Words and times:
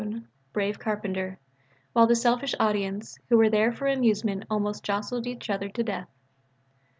Brave 0.01 0.09
clown 0.09 0.13
brave 0.15 0.23
pantaloon 0.23 0.53
brave 0.53 0.79
carpenter 0.79 1.39
(while 1.93 2.07
the 2.07 2.15
selfish 2.15 2.55
audience 2.59 3.19
who 3.29 3.37
were 3.37 3.51
there 3.51 3.71
for 3.71 3.85
amusement 3.85 4.45
almost 4.49 4.83
jostled 4.83 5.27
each 5.27 5.47
other 5.47 5.69
to 5.69 5.83
death). 5.83 6.09